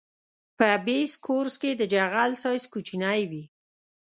[0.57, 3.43] په بیس کورس کې د جغل سایز کوچنی وي